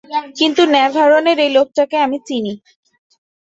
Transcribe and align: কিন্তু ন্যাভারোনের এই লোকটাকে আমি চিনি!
কিন্তু 0.39 0.61
ন্যাভারোনের 0.73 1.37
এই 1.45 1.51
লোকটাকে 1.57 1.95
আমি 2.05 2.17
চিনি! 2.27 2.53